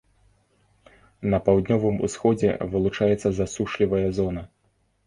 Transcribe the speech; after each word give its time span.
На 1.33 1.37
паўднёвым 1.49 2.01
усходзе 2.09 2.49
вылучаецца 2.73 3.27
засушлівая 3.43 4.07
зона. 4.21 4.43